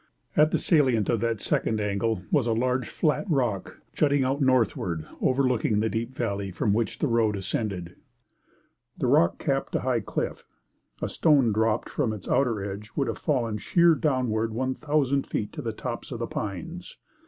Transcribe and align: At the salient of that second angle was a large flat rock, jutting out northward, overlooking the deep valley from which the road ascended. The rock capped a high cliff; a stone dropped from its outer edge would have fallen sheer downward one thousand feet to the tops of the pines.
At 0.35 0.49
the 0.49 0.57
salient 0.57 1.09
of 1.09 1.19
that 1.19 1.41
second 1.41 1.79
angle 1.79 2.23
was 2.31 2.47
a 2.47 2.53
large 2.53 2.89
flat 2.89 3.23
rock, 3.29 3.77
jutting 3.93 4.23
out 4.23 4.41
northward, 4.41 5.05
overlooking 5.21 5.79
the 5.79 5.89
deep 5.91 6.15
valley 6.15 6.49
from 6.49 6.73
which 6.73 6.97
the 6.97 7.07
road 7.07 7.35
ascended. 7.35 7.95
The 8.97 9.05
rock 9.05 9.37
capped 9.37 9.75
a 9.75 9.81
high 9.81 9.99
cliff; 9.99 10.43
a 11.03 11.07
stone 11.07 11.53
dropped 11.53 11.87
from 11.87 12.13
its 12.13 12.27
outer 12.27 12.65
edge 12.65 12.89
would 12.95 13.09
have 13.09 13.19
fallen 13.19 13.59
sheer 13.59 13.93
downward 13.93 14.53
one 14.55 14.73
thousand 14.73 15.27
feet 15.27 15.53
to 15.53 15.61
the 15.61 15.71
tops 15.71 16.11
of 16.11 16.17
the 16.17 16.25
pines. 16.25 16.97